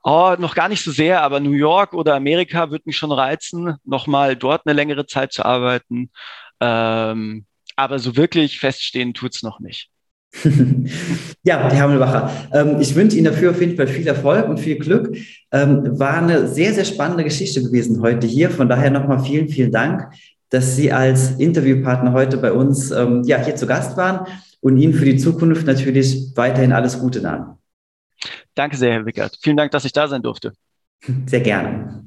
Oh, 0.02 0.34
noch 0.36 0.56
gar 0.56 0.68
nicht 0.68 0.82
so 0.82 0.90
sehr, 0.90 1.22
aber 1.22 1.38
New 1.38 1.52
York 1.52 1.94
oder 1.94 2.16
Amerika 2.16 2.72
würde 2.72 2.82
mich 2.86 2.96
schon 2.96 3.12
reizen, 3.12 3.76
nochmal 3.84 4.34
dort 4.34 4.62
eine 4.66 4.74
längere 4.74 5.06
Zeit 5.06 5.32
zu 5.32 5.44
arbeiten. 5.44 6.10
Ähm, 6.58 7.46
aber 7.82 7.98
so 7.98 8.16
wirklich 8.16 8.60
feststehen 8.60 9.12
tut 9.12 9.34
es 9.34 9.42
noch 9.42 9.58
nicht. 9.58 9.88
ja, 11.42 11.68
Herr 11.68 11.80
Hammelbacher, 11.80 12.30
ähm, 12.52 12.80
ich 12.80 12.94
wünsche 12.94 13.16
Ihnen 13.16 13.26
dafür 13.26 13.50
auf 13.50 13.60
jeden 13.60 13.76
Fall 13.76 13.86
viel 13.86 14.06
Erfolg 14.06 14.48
und 14.48 14.58
viel 14.58 14.78
Glück. 14.78 15.14
Ähm, 15.50 15.98
war 15.98 16.22
eine 16.22 16.48
sehr, 16.48 16.72
sehr 16.72 16.86
spannende 16.86 17.24
Geschichte 17.24 17.62
gewesen 17.62 18.00
heute 18.00 18.26
hier. 18.26 18.50
Von 18.50 18.68
daher 18.68 18.90
nochmal 18.90 19.22
vielen, 19.22 19.48
vielen 19.48 19.72
Dank, 19.72 20.14
dass 20.48 20.76
Sie 20.76 20.90
als 20.90 21.32
Interviewpartner 21.32 22.12
heute 22.12 22.38
bei 22.38 22.52
uns 22.52 22.90
ähm, 22.92 23.22
ja, 23.24 23.44
hier 23.44 23.56
zu 23.56 23.66
Gast 23.66 23.96
waren 23.96 24.26
und 24.60 24.78
Ihnen 24.78 24.94
für 24.94 25.04
die 25.04 25.16
Zukunft 25.18 25.66
natürlich 25.66 26.32
weiterhin 26.34 26.72
alles 26.72 26.98
Gute 26.98 27.20
nahen. 27.20 27.58
Danke 28.54 28.76
sehr, 28.76 28.92
Herr 28.92 29.06
Wickert. 29.06 29.38
Vielen 29.42 29.56
Dank, 29.56 29.72
dass 29.72 29.84
ich 29.84 29.92
da 29.92 30.08
sein 30.08 30.22
durfte. 30.22 30.52
Sehr 31.26 31.40
gerne. 31.40 32.04